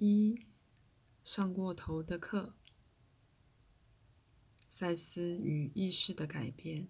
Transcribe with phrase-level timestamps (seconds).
[0.00, 0.46] 一
[1.24, 2.54] 上过头的课，
[4.68, 6.86] 赛斯与意识的改变，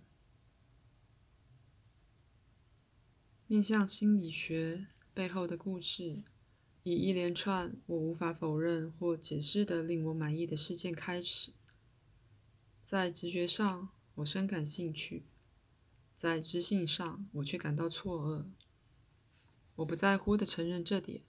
[3.46, 6.22] 面向心理学背后的故事，
[6.82, 11.54] 以一连串我无法否认或解释的令我满意的事件开始。
[12.84, 15.22] 在直觉上，我深感兴趣；
[16.14, 18.50] 在知性上，我却感到错愕。
[19.76, 21.22] 我不在乎的承认这点。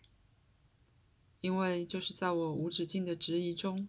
[1.42, 3.88] 因为就是在我无止境的质疑中，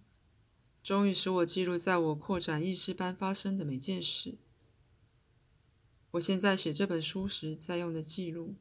[0.82, 4.38] 终于使我记录在我扩展意识般发生的每件事。
[6.12, 8.54] 我现在写这本书时在用的记录，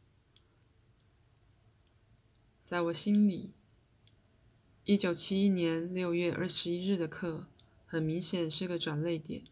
[2.62, 3.54] 在我心里，
[4.84, 7.48] 一九七一年六月二十一日的课
[7.86, 9.46] 很明显是个转泪点。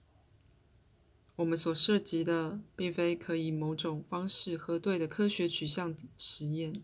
[1.37, 6.83] 我们所涉及的并非可以某种方式核对的科学取向实验，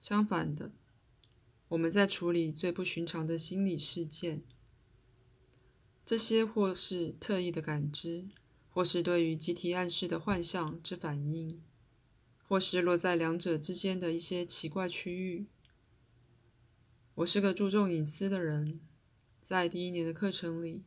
[0.00, 0.72] 相反的。
[1.74, 4.44] 我们在处理最不寻常的心理事件，
[6.06, 8.28] 这些或是特异的感知，
[8.70, 11.60] 或是对于集体暗示的幻象之反应，
[12.46, 15.46] 或是落在两者之间的一些奇怪区域。
[17.16, 18.78] 我是个注重隐私的人，
[19.42, 20.84] 在第一年的课程里，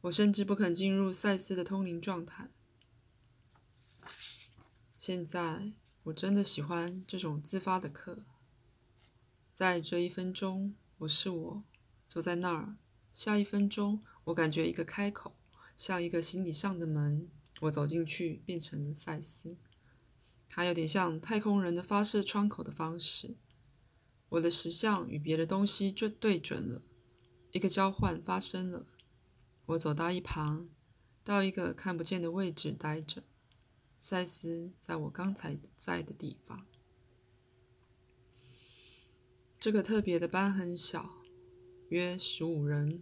[0.00, 2.48] 我甚至不肯进入赛斯的通灵状态。
[4.96, 5.74] 现在，
[6.04, 8.24] 我真的喜欢这种自发的课。
[9.52, 11.62] 在这一分钟，我是我，
[12.08, 12.76] 坐在那儿。
[13.12, 15.36] 下一分钟，我感觉一个开口，
[15.76, 17.28] 像一个心理上的门。
[17.60, 19.58] 我走进去，变成了赛斯。
[20.48, 23.36] 它有点像太空人的发射窗口的方式。
[24.30, 26.82] 我的石像与别的东西就对准了，
[27.50, 28.86] 一个交换发生了。
[29.66, 30.70] 我走到一旁，
[31.22, 33.22] 到一个看不见的位置待着。
[33.98, 36.66] 赛斯在我刚才在的地方。
[39.62, 41.22] 这个特别的班很小，
[41.88, 43.00] 约十五人。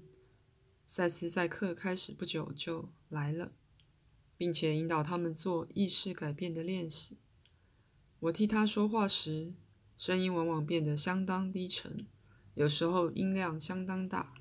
[0.86, 3.52] 赛斯在课开始不久就来了，
[4.36, 7.16] 并且引导他们做意识改变的练习。
[8.18, 9.54] 我替他说话时，
[9.96, 12.06] 声音往往变得相当低沉，
[12.52, 14.34] 有时候音量相当大，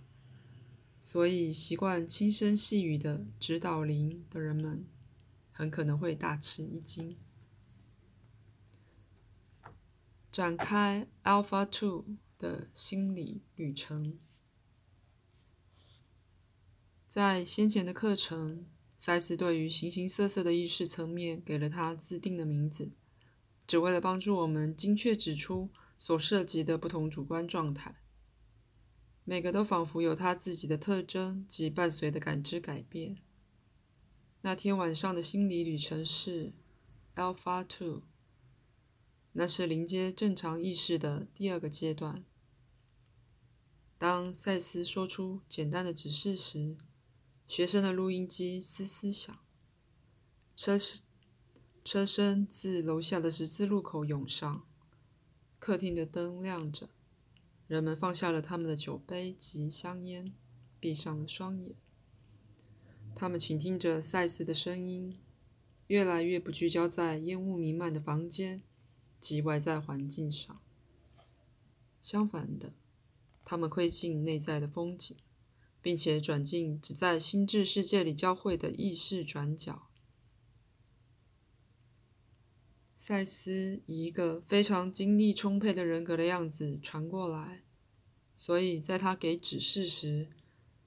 [1.00, 4.86] 所以习惯轻声细语的指导灵的人们
[5.54, 7.16] 很可能会大吃一惊。
[10.32, 12.06] 展开 Alpha Two
[12.38, 14.20] 的心理旅程。
[17.08, 22.92] 在先前的课程，赛斯对于形形色色的意识层面给了他自定的名字，
[23.66, 27.96] 只为了帮助我们精确指出所涉及的不同主观状态。
[29.24, 33.18] 每个都仿佛有他自己的特征及伴随的感知改变。
[34.42, 36.54] 那天晚上的心理旅程是
[37.16, 38.04] Alpha Two。
[39.34, 42.26] 那是临接正常意识的第二个阶段。
[43.98, 46.78] 当赛斯说出简单的指示时，
[47.48, 49.38] 学生的录音机嘶嘶响，
[50.56, 50.78] 车
[51.84, 54.66] 车声自楼下的十字路口涌上，
[55.60, 56.90] 客厅的灯亮着，
[57.68, 60.34] 人们放下了他们的酒杯及香烟，
[60.80, 61.76] 闭上了双眼。
[63.16, 65.20] 他们倾听着赛斯的声音，
[65.88, 68.64] 越来越不聚焦在烟雾弥漫的房间。
[69.20, 70.62] 及外在环境上。
[72.02, 72.74] 相反的，
[73.44, 75.18] 他们窥镜内在的风景，
[75.82, 79.88] 并且转进只在心智世界里交汇的意识转角。
[82.96, 87.64] 赛斯以一个非常精力充沛的人格的样子传过来，
[88.36, 90.30] 所以在他给指示时，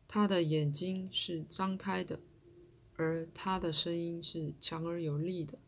[0.07, 2.21] 他的眼睛是张开的，
[2.97, 5.59] 而他的声音是强而有力的，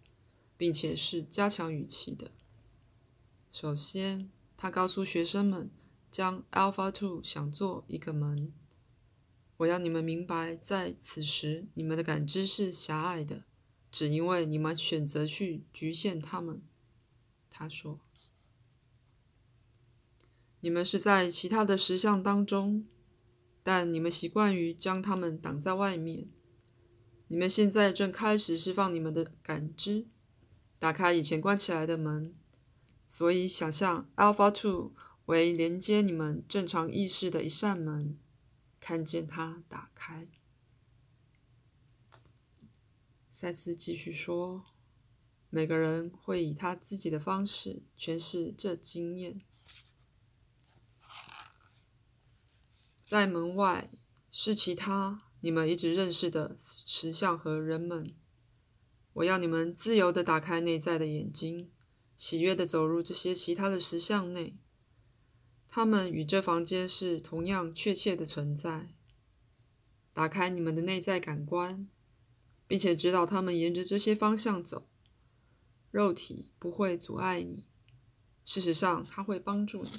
[0.56, 2.30] 并且是加强语气的。
[3.54, 5.70] 首先，他告诉学生们，
[6.10, 8.52] 将 Alpha Two 想做一个门。
[9.58, 13.44] 我要你们明白，在此时，你们的感知是狭隘的，
[13.92, 16.64] 只因为你们选择去局限它们。
[17.48, 18.00] 他说
[20.58, 22.88] ：“你们是在其他的实相当中，
[23.62, 26.28] 但你们习惯于将它们挡在外面。
[27.28, 30.08] 你们现在正开始释放你们的感知，
[30.80, 32.34] 打开以前关起来的门。”
[33.06, 34.92] 所以，想象 Alpha Two
[35.26, 38.18] 为连接你们正常意识的一扇门，
[38.80, 40.28] 看见它打开。
[43.30, 44.64] 赛斯继续说
[45.50, 49.42] ：“每个人会以他自己的方式诠释这经验。
[53.04, 53.90] 在门外
[54.30, 58.16] 是其他你们一直认识的石像和人们。
[59.14, 61.70] 我要你们自由的打开内在的眼睛。”
[62.16, 64.56] 喜悦地走入这些其他的石像内，
[65.68, 68.94] 他们与这房间是同样确切的存在。
[70.12, 71.88] 打开你们的内在感官，
[72.68, 74.88] 并且指导他们沿着这些方向走。
[75.90, 77.64] 肉体不会阻碍你，
[78.44, 79.90] 事实上，它会帮助你，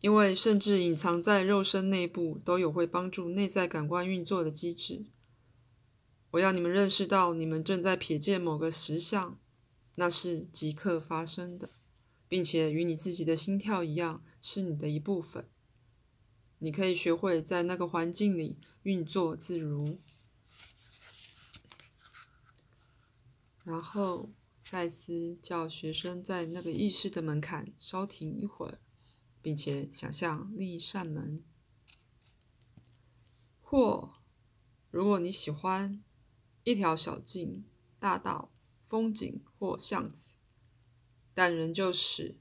[0.00, 5.06] 因为甚至隐藏在肉身内部都有会帮助内在感官运作的机制。
[6.32, 9.38] 我要你们认识到，你们正在瞥见某个实像，
[10.00, 11.68] 那是即刻发生的，
[12.26, 14.24] 并且与你自己的心跳一样。
[14.40, 15.50] 是你的一部分，
[16.60, 19.98] 你可以学会在那个环境里运作自如。
[23.62, 28.78] 然后，赛斯叫学生在那个意识的门槛稍停一会儿，
[29.42, 31.44] 并且想象另一扇门，
[33.60, 34.14] 或
[34.90, 36.02] 如果你喜欢
[36.64, 37.66] 一条小径、
[37.98, 38.50] 大道、
[38.90, 40.34] 风景或巷子，
[41.32, 42.34] 但仍旧是。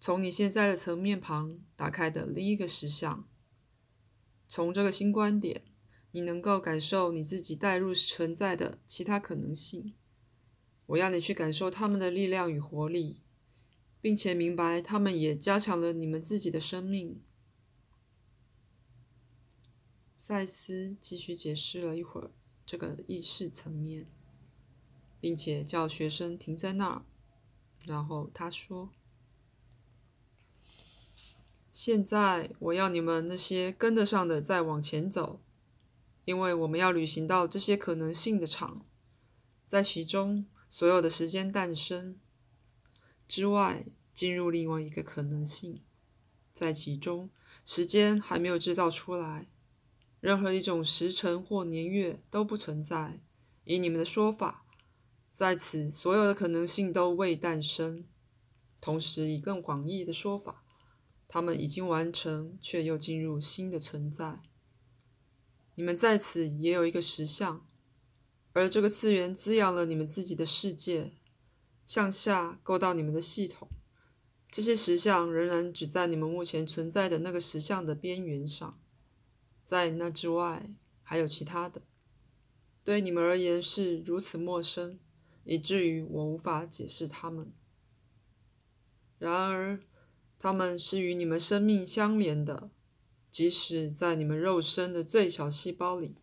[0.00, 3.28] 从你现在的层面旁打开的另一个实相，
[4.48, 5.62] 从这个新观点，
[6.10, 9.94] 你能够感受你自己带入存在的其他可能性。
[10.86, 13.22] 我要你去感受他们的力量与活力，
[14.00, 17.22] 并且明白他们也加强了你们自己的生命。
[20.16, 22.32] 赛斯继续解释了一会儿
[22.66, 24.08] 这个意识层面，
[25.24, 27.02] 并且叫学生停在那儿，
[27.82, 28.90] 然后他说。
[31.72, 35.40] 现在我要你们那些跟得上的再往前走，
[36.26, 38.84] 因为我们要旅行到这些可能性的场，
[39.66, 42.20] 在其中所有的时间诞生
[43.26, 45.80] 之外，进入另外一个可能性，
[46.52, 47.30] 在其中
[47.64, 49.48] 时间还没有制造出来，
[50.20, 53.22] 任何一种时辰或年月都不存在。
[53.64, 54.63] 以你们的说法，
[55.34, 58.06] 在此所有的可能性都未诞生。
[58.80, 60.64] 同时，以更广义的说法。
[61.26, 64.42] 他们已经完成，却又进入新的存在。
[65.74, 67.66] 你们在此也有一个实相，
[68.52, 71.14] 而这个次元滋养了你们自己的世界，
[71.84, 73.68] 向下勾到你们的系统。
[74.52, 78.80] 这些实相仍然只在你们目前存在的那个实相的边缘上，
[79.64, 81.82] 在那之外还有其他的，
[82.84, 85.00] 对你们而言是如此陌生，
[85.44, 87.52] 以至于我无法解释它们。
[89.18, 89.80] 然而。
[90.36, 92.70] 他们是与你们生命相连的，
[93.30, 96.16] 即使在你们肉身的最小细胞里，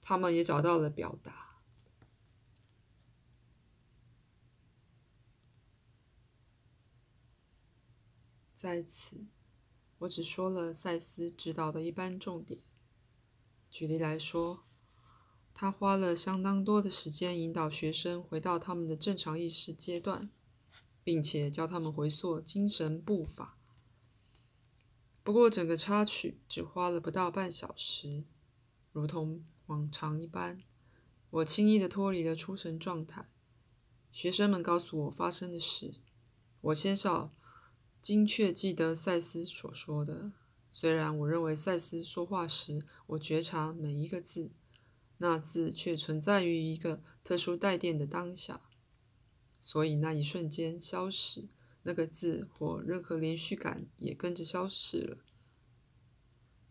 [0.00, 1.60] 他们也找到了表达。
[8.52, 9.26] 在此，
[9.98, 12.58] 我只说了赛斯指导的一般重点。
[13.70, 14.65] 举例来说，
[15.58, 20.30] 他花了相当多的时间引导学生回到他们的正常意识阶段。
[21.06, 23.56] 并且教他们回溯精神步伐。
[25.22, 28.24] 不过，整个插曲只花了不到半小时，
[28.90, 30.64] 如同往常一般，
[31.30, 33.30] 我轻易的脱离了出神状态。
[34.10, 35.94] 学生们告诉我发生的事，
[36.60, 37.30] 我先少
[38.02, 40.32] 精确记得赛斯所说的。
[40.72, 44.50] 虽然我认为赛斯说话时，我觉察每一个字，
[45.18, 48.60] 那字却存在于一个特殊带电的当下。
[49.58, 51.48] 所以那一瞬间消失，
[51.82, 55.18] 那个字或任何连续感也跟着消失了。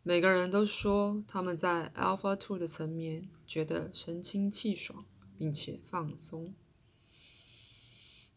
[0.04, 5.06] 每个人都说他们在 Alpha Two 的层面觉得神清气爽，
[5.38, 6.54] 并且放松。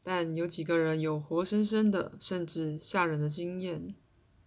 [0.02, 3.94] 但有几个人有活生生的，甚至吓人的经验，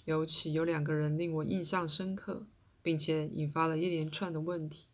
[0.05, 2.47] 尤其有两个人令我印象深刻，
[2.81, 4.87] 并且引发了一连串的问题。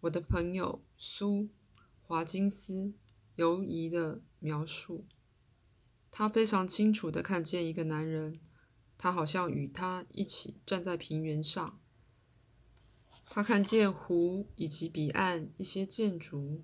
[0.00, 1.48] 我的朋友苏
[2.02, 2.94] 华金斯。
[3.36, 5.06] 犹疑的描述，
[6.10, 8.38] 他非常清楚的看见一个男人，
[8.98, 11.80] 他好像与他一起站在平原上。
[13.24, 16.62] 他看见湖以及彼岸一些建筑。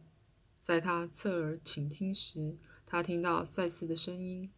[0.61, 4.53] 在他侧耳倾听时，他听到赛斯的声音，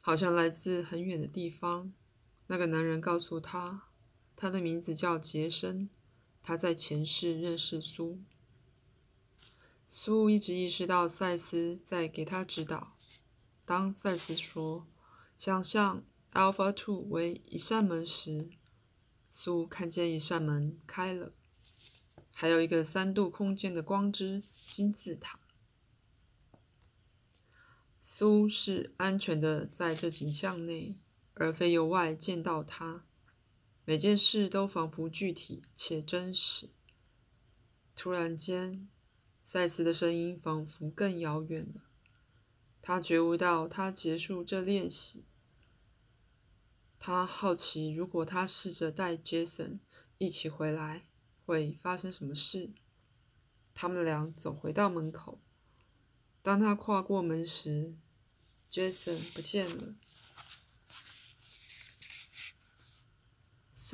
[0.00, 1.92] 好像来自很远的地方。
[2.48, 3.90] 那个男人告诉他，
[4.34, 5.88] 他的名字叫杰森，
[6.44, 8.20] 他在前世认识苏。
[9.88, 12.96] 苏一直意识到赛斯在给他指导。
[13.64, 14.86] 当赛斯说
[15.38, 18.50] “想象 Alpha Two 为一扇门”时，
[19.30, 21.32] 苏看见一扇门开了，
[22.30, 25.40] 还有一个三度空间的光之金字塔。
[28.02, 31.00] 苏是安全的在这景象内，
[31.32, 33.06] 而非由外见到他。
[33.84, 36.70] 每件事都仿佛具体且真实。
[37.94, 38.88] 突然间。
[39.46, 41.82] 赛斯的声音仿佛更遥远了。
[42.80, 45.26] 他觉悟到他结束这练习。
[46.98, 49.80] 他好奇，如果他试着带 Jason
[50.16, 51.08] 一起回来，
[51.44, 52.70] 会发生什么事。
[53.74, 55.42] 他们俩走回到门口。
[56.40, 57.98] 当他跨过门时
[58.70, 59.94] ，Jason 不见了。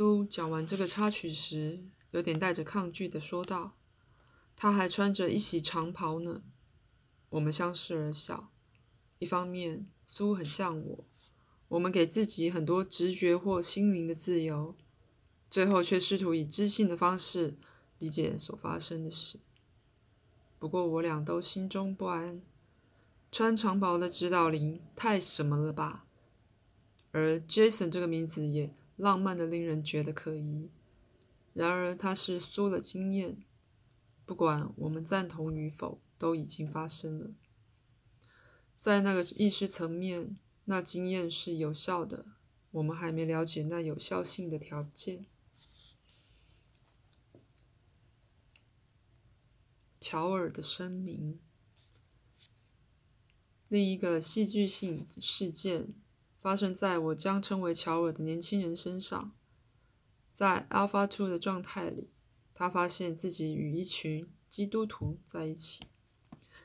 [0.01, 3.77] 苏讲完这个插曲时，有点带着抗拒的说道
[4.57, 6.43] ：“他还穿着一袭长袍呢。”
[7.29, 8.51] 我们相视而笑。
[9.19, 11.05] 一方面，苏很像我。
[11.69, 14.75] 我们给自己很多直觉或心灵的自由，
[15.51, 17.59] 最后却试图以知性的方式
[17.99, 19.41] 理解所发生的事。
[20.59, 22.41] 不过，我俩都心中不安。
[23.31, 26.07] 穿长袍的指导灵太什么了吧？
[27.13, 30.71] 而 Jason 这个名字也浪漫的令人觉得可疑。
[31.53, 33.45] 然而，它是苏了经验，
[34.25, 37.31] 不管我们赞同与否，都已经发生了。
[38.79, 40.37] 在那个意识层面。
[40.67, 42.27] 那经验是有效的，
[42.71, 45.27] 我们还没了解那有效性的条件。
[49.99, 51.41] 乔尔的声明。
[53.67, 55.93] 另一个戏剧性事件
[56.41, 59.33] 发生在我将称为乔尔的年轻人身上。
[60.33, 62.11] 在 Alpha Two 的状态里，
[62.55, 65.85] 他发现自己与一群基督徒在一起，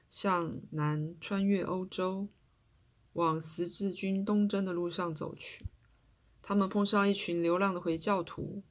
[0.09, 2.29] 向南穿越欧洲。
[3.13, 5.65] 往十字军东征的路上走去，
[6.41, 8.63] 他们碰上一群流浪的回教徒。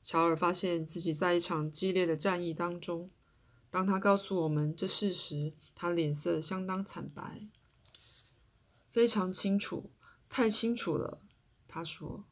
[0.00, 3.10] 乔尔发现自己在一场激烈的战役当中。
[3.70, 7.48] 当他告诉我们这事时，他脸色相当惨白。
[8.90, 9.90] 非常清楚，
[10.36, 11.20] 太清楚了，
[11.68, 12.24] 他说。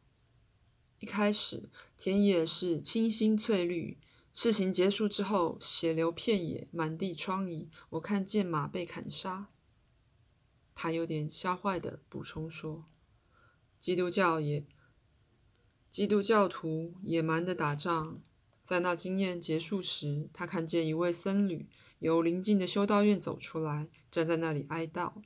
[0.98, 3.96] 一开始，田野是青青翠绿。
[4.34, 7.68] 事情结束之后，血流遍野，满地疮痍。
[7.90, 9.50] 我看见马被砍杀。
[10.74, 12.86] 他有点吓坏的补充说
[13.78, 14.66] ：“基督教也，
[15.88, 18.20] 基督教徒野蛮的打仗。
[18.64, 21.68] 在那经验结束时，他看见一位僧侣
[22.00, 25.22] 由邻近的修道院走出来，站在那里哀悼。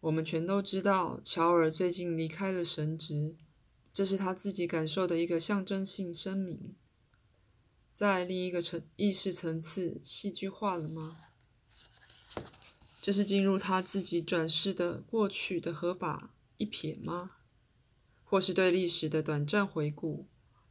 [0.00, 3.36] 我们全都知道，乔尔最近离开了神职，
[3.92, 6.74] 这是他自己感受的一个象征性声明。
[7.92, 11.18] 在另一个层意识层次，戏剧化了吗？”
[13.02, 17.32] 这是进入他自己转世的过去的合法一瞥吗？
[18.24, 20.26] 或是对历史的短暂回顾，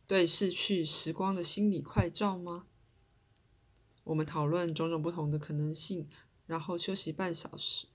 [0.08, 2.66] 对逝去时光的心理快照吗？
[4.06, 6.10] 我们讨论种种不同的可能性，
[6.48, 7.88] 然后休息半小时。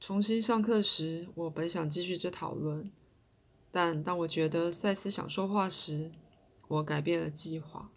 [0.00, 2.90] 重新上课时，我本想继续这讨论，
[3.70, 6.10] 但当我觉得赛斯想说话时，
[6.68, 7.92] 我改变了计划。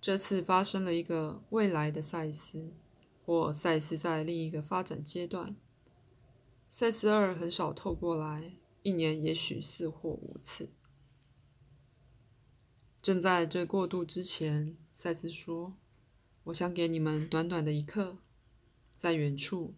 [0.00, 2.72] 这次发生了一个未来的赛斯。
[3.24, 5.56] 或赛斯在另一个发展阶段，
[6.68, 8.52] 赛斯二很少透过来，
[8.84, 10.70] 一年也许四或五次。
[13.02, 15.74] 正在这过渡之前，赛斯说
[16.44, 18.18] ：“我想给你们短短的一刻，
[18.94, 19.74] 在远处，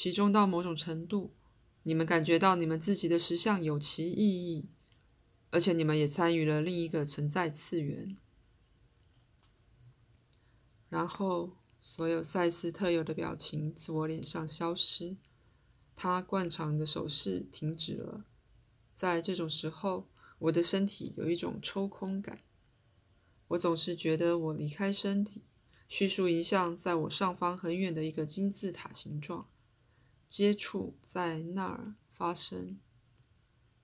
[0.00, 1.34] 其中到某种程度，
[1.82, 4.70] 你们感觉到你们自己的实相有其意义，
[5.50, 8.16] 而且你们也参与了另一个存在次元。”
[10.88, 11.58] 然后。
[11.82, 15.16] 所有赛斯特有的表情自我脸上消失，
[15.94, 18.26] 他惯常的手势停止了。
[18.94, 22.40] 在这种时候，我的身体有一种抽空感。
[23.48, 25.44] 我总是觉得我离开身体，
[25.88, 29.48] 叙述一项在我上方很远的一个金字塔形状，
[30.30, 32.78] 接触在那儿发生。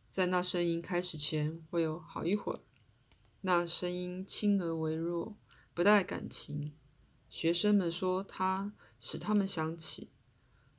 [0.09, 2.61] 在那声音开始前，会有好一会儿。
[3.41, 5.37] 那声音轻而微弱，
[5.75, 6.73] 不带感情。
[7.29, 10.11] 学生们说，它使他们想起，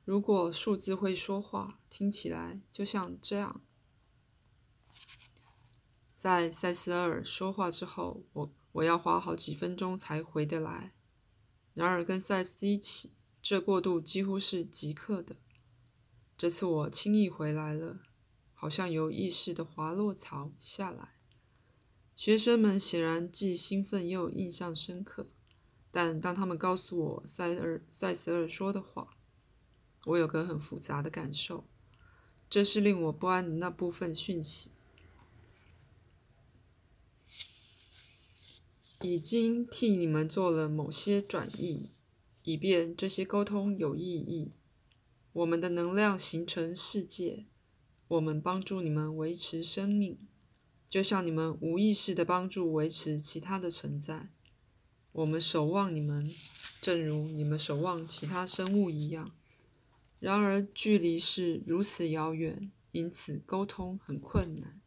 [0.06, 3.60] 如果数字会说话，听起来就像这样。
[6.14, 10.94] 在塞斯尔说话之后，我我要花好几分钟才回得来。
[11.74, 15.36] 然而跟赛斯一起，这过渡几乎是即刻的。
[16.38, 18.00] 这次我轻易回来了，
[18.54, 21.18] 好像由意识的滑落槽下来。
[22.14, 25.26] 学生们显然既兴奋又印象深刻。
[25.90, 29.16] 但当他们告诉我塞尔塞斯尔说的话，
[30.04, 31.66] 我有个很复杂的感受，
[32.48, 34.70] 这是令我不安的那部分讯息。
[39.00, 41.90] 已经替你们做了某些转译，
[42.44, 44.52] 以便这些沟通有意义。
[45.32, 47.46] 我们的能量形成世界，
[48.08, 50.18] 我们帮助你们维持生命，
[50.88, 54.30] 就像你们无意识的帮助维持其他的存在。
[55.12, 56.32] 我们守望你们，
[56.80, 59.32] 正如你们守望其他生物一样。
[60.20, 64.80] 然而，距离是如此遥远，因此沟通很困难。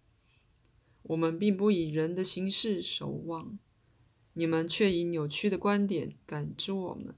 [1.04, 3.58] 我们并不以人的形式守望，
[4.34, 7.16] 你们却以扭曲的观点感知我们。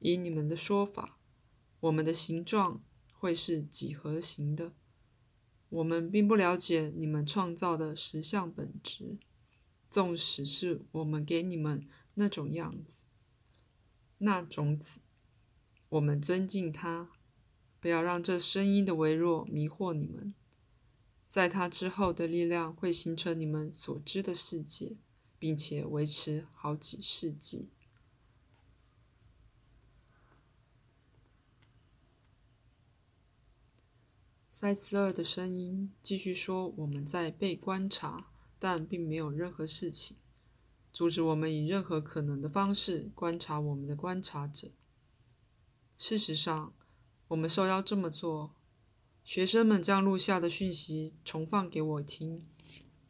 [0.00, 1.17] 以你们的说法，
[1.80, 2.82] 我们的形状
[3.12, 4.72] 会是几何形的。
[5.68, 9.18] 我们并不了解你们创造的实相本质，
[9.90, 13.06] 纵使是我们给你们那种样子、
[14.18, 15.00] 那种子，
[15.90, 17.10] 我们尊敬它。
[17.80, 20.34] 不要让这声音的微弱迷惑你们，
[21.28, 24.96] 在它之后的力量会形成你们所知的世界，
[25.38, 27.70] 并且维持好几世纪。
[34.60, 38.26] 塞斯二的声音继续说：“我们在被观察，
[38.58, 40.16] 但并没有任何事情
[40.92, 44.72] 阻止我们以任何可能的方式观察我们的观察者。
[45.96, 46.74] 事实上，
[47.28, 48.56] 我们受邀这么做。
[49.22, 52.44] 学生们将录下的讯息重放给我听。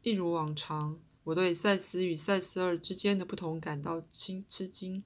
[0.03, 5.03] 一如往常，我对赛斯与赛斯二之间的不同感到惊吃惊。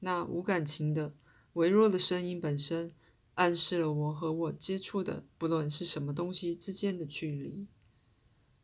[0.00, 1.14] 那无感情的、
[1.54, 2.92] 微弱的声音本身。”
[3.34, 7.66] 暗示了我和我接触的不论是什么东西之间的距离。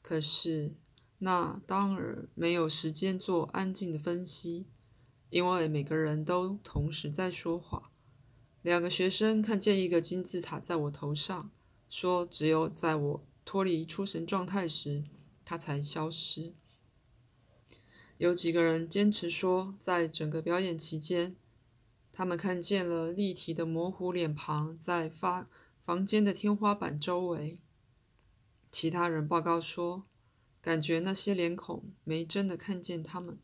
[0.02, 0.76] 可是，
[1.18, 4.66] 那当然没有时间做安静的分析，
[5.30, 7.90] 因为每个人都同时在说话。
[8.62, 11.50] 两个学生看见一个金字塔在我头上，
[11.88, 15.04] 说只有在我脱离出神状态时，
[15.44, 16.54] 它才消失。
[18.18, 21.36] 有几个人坚持说，在整个表演期间。
[22.18, 25.48] 他们看见了立体的模糊脸庞在发
[25.80, 27.60] 房间的天花板周围。
[28.72, 30.02] 其他人报告说，
[30.60, 33.38] 感觉那些脸孔没真的看见他们。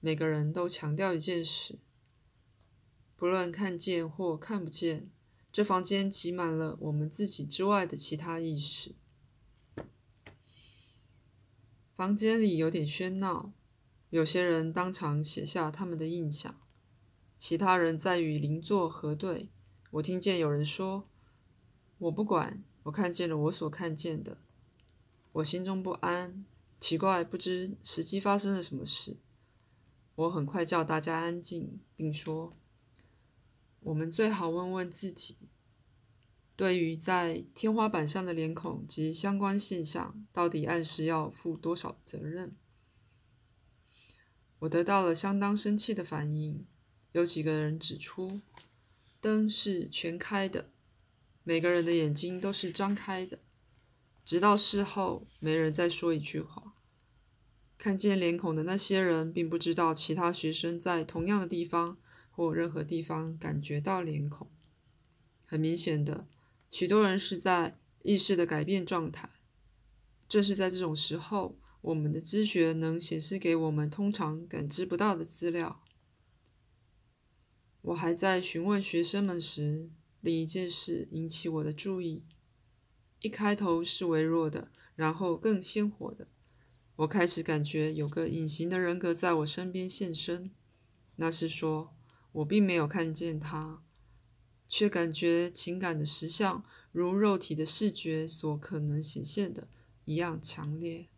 [0.00, 1.78] 每个人都强调一件事：
[3.14, 5.12] 不论看见或看不见，
[5.52, 8.96] 这房间挤满了我们自己之外的其他意识。
[11.94, 13.52] 房间里有点喧闹，
[14.10, 16.60] 有些人当场写下他们的印象。
[17.46, 19.50] 其他人在与邻座核对。
[19.90, 21.06] 我听见有人说
[22.00, 24.38] ：“我不管，我看见了我所看见的。”
[25.32, 26.46] 我心中不安，
[26.80, 29.18] 奇怪，不知实际发生了什么事。
[30.14, 32.56] 我很快叫大家安静，并说
[33.80, 35.36] ：“我们最好问问自己，
[36.56, 42.56] 对于在天花板上的脸孔及相关现象，到底暗示要负多少责任？”
[44.60, 46.64] 我得到了相当生气的反应。
[47.14, 48.40] 有几个人指出，
[49.20, 50.72] 灯是全开的，
[51.44, 53.38] 每个人的眼睛都是张开的。
[54.24, 56.74] 直到事后，没人再说一句话。
[57.78, 61.98] 看见脸孔的那些人，并不知道其他学生在同样的地方
[62.32, 64.50] 或任何地方感觉到脸孔。
[65.44, 66.26] 很明显的，
[66.68, 69.30] 许多人是在意识的改变状态。
[70.28, 75.83] 正是在这种时候，我们的知觉能显示给我们通常感知不到的资料。
[77.84, 79.90] 我还在询问学生们时，
[80.22, 82.24] 另一件事引起我的注意。
[83.20, 86.28] 一开头是微弱的，然后更鲜活的。
[86.96, 90.50] 我开始感觉有个隐形的人格在我身边现身。
[91.16, 91.94] 那是说，
[92.32, 93.82] 我并没有看见他，
[94.66, 99.68] 却感觉情感的实相如肉体的视觉所可能显现的
[100.06, 101.08] 一样强烈。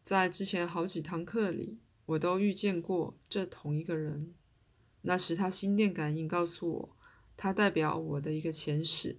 [0.00, 1.80] 在之前好几堂课里。
[2.08, 4.34] 我都遇见过这同一个人，
[5.02, 6.96] 那时他心电感应告诉我，
[7.36, 9.18] 他代表我的一个前世。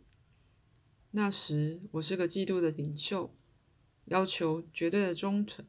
[1.11, 3.35] 那时我是个嫉妒的领袖，
[4.05, 5.63] 要求绝对的忠诚。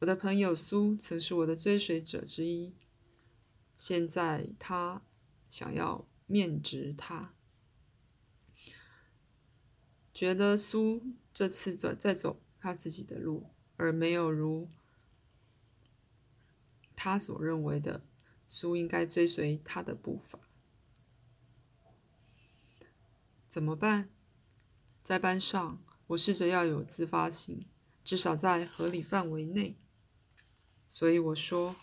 [0.00, 2.74] 我的朋友苏曾是我的追随者之一，
[3.76, 5.02] 现在他
[5.48, 7.34] 想要面值他，
[10.12, 11.02] 觉得苏
[11.32, 14.68] 这次走在走他自己的路，而没有如。
[16.96, 18.04] 他所认为的
[18.48, 20.38] 苏应该追随他的步伐，
[23.48, 24.10] 怎么办？
[25.02, 27.66] 在班上，我试着要有自发性，
[28.04, 29.76] 至少在合理范围内。
[30.88, 31.76] 所以我说：“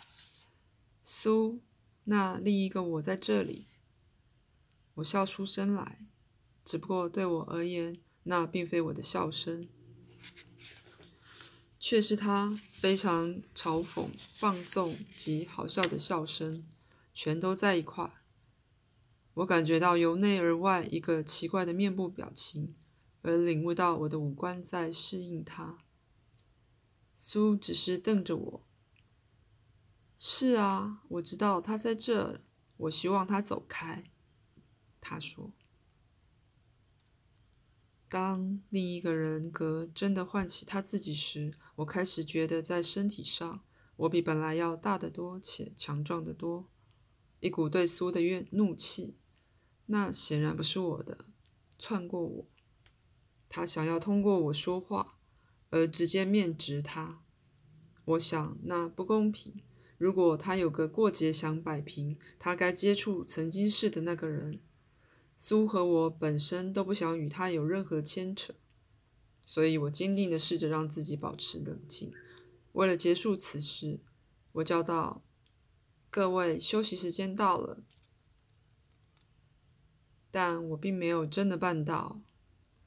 [1.04, 1.62] 苏，
[2.06, 3.68] 那另一个我在这里。”
[4.96, 6.08] 我笑出声来，
[6.66, 9.68] 只不过对我而言，那并非我的笑声。
[11.84, 16.64] 却是他非常嘲讽、放纵及好笑的笑声，
[17.12, 18.22] 全都在一块。
[19.34, 22.76] 我感觉到由内而外一个奇怪的面部表情，
[23.24, 25.80] 而领悟到我的五官在适应他。
[27.16, 28.68] 苏只是瞪着我，
[30.20, 32.42] 是啊，我知道他在这。
[32.78, 34.04] 我希望他走开。
[35.00, 35.52] 他说
[38.08, 43.64] ：“当另一个人格真的唤起他自己时，我开始觉得在身体上，
[43.96, 46.70] 我比本来要大得多且强壮得多。
[47.40, 49.18] 一股对苏的怨怒气，
[49.88, 51.26] 那显然不是我的，
[51.80, 52.48] 窜过我。
[53.50, 55.18] 他想要通过我说话
[55.70, 57.24] 而直接面直他。
[58.06, 59.64] 我想那不公平。”
[59.98, 64.60] 如果他有个过节想摆平，他该接触曾经是的那个人。
[65.38, 68.56] 苏和我本身都不想与他有任何牵扯，
[69.52, 72.14] 所以我坚定地试着让自己保持冷静。
[72.72, 74.00] 为了结束此事，
[74.54, 75.26] 我叫道
[76.10, 77.84] ：“各位，休息时间到了。”
[80.32, 82.22] 但我并没有真的办到。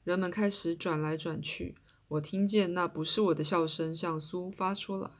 [0.03, 1.75] 人们开始转来转去，
[2.07, 5.11] 我听见那不是我的笑声向苏发出来。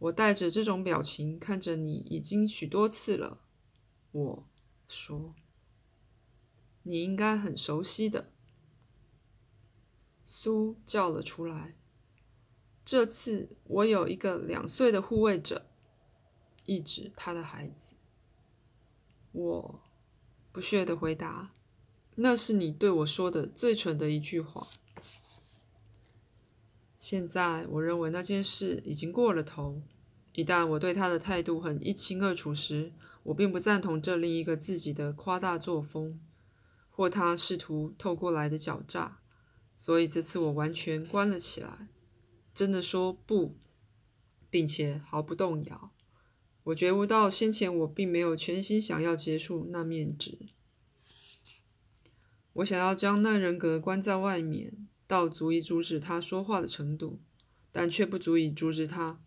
[0.00, 3.40] 我带着这种表情看着你，已经许多次了。
[4.12, 4.48] 我
[4.86, 5.34] 说
[6.84, 8.32] ：“你应该很熟悉的。”
[10.28, 11.76] 苏叫了出来。
[12.84, 15.66] 这次我有一个两岁的护卫者，
[16.64, 17.94] 一指他的孩子。
[19.30, 19.80] 我
[20.50, 21.52] 不屑的回答
[22.16, 24.66] ：“那是你对我说的最蠢的一句话。”
[26.98, 29.80] 现在我认为那件事已经过了头。
[30.32, 36.20] 一旦我对他的态度很一清二楚时，我并不赞同这另一个自己的夸大作风，
[36.90, 39.20] 或他试图透过来的狡诈。
[39.76, 41.88] 所以这次我完全关了起来，
[42.52, 43.56] 真的说不，
[44.50, 45.92] 并且毫不动摇。
[46.64, 50.48] 我觉悟到先前我并没有全心想要结束那面纸，
[52.54, 54.88] 我想要将那人格关在外面。
[55.08, 57.20] 到足以阻止他说话的程度，
[57.70, 59.22] 但却不足以阻止他，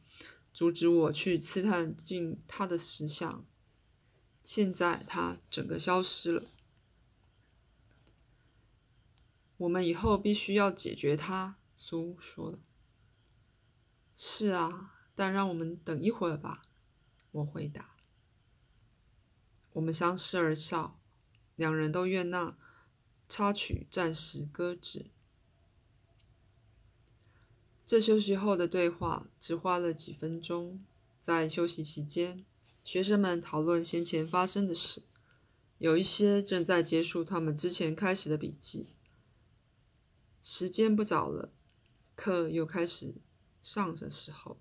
[0.54, 3.46] 阻止我去刺探进他的实相。
[4.44, 6.44] 现在他整个消失了。
[9.60, 12.60] 我们以后必须要解决他，苏说了。
[14.15, 16.62] 是啊，但让我们等一会儿吧，
[17.32, 17.98] 我回答。
[19.74, 20.98] 我们相视而笑，
[21.58, 22.58] 两人都愿那
[23.28, 25.12] 插曲暂时搁置。
[27.86, 30.84] 这休息后的对话只花了几分钟。
[31.19, 32.45] 在休息期间，
[32.82, 35.04] 学生们讨论先前发生的事，
[35.80, 38.95] 有一些正在结束他们之前开始的笔记。
[40.41, 41.54] 时间不早了，
[42.15, 43.15] 课又开始
[43.62, 44.60] 上的时候，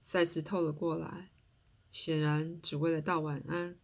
[0.00, 1.30] 赛斯透了过来，
[1.90, 3.78] 显然只为了道晚安，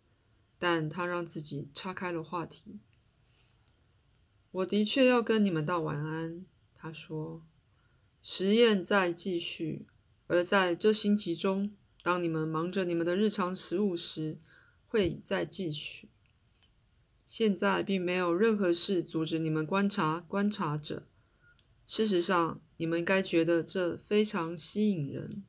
[0.58, 2.80] 但他让自己岔开了话题。
[4.50, 7.44] 我的确要跟你们道晚安，他说。
[8.26, 9.86] 实验在继续，
[10.28, 14.38] 而在这星期中，当你们忙着你们的日常食物时，
[14.86, 16.08] 会再继续。
[17.26, 21.06] 现在并没有任何事阻止你们观察观察者。
[21.86, 25.44] 事实上，你们应该觉得这非常吸引人。